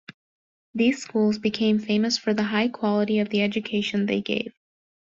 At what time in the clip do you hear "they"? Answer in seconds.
4.07-4.19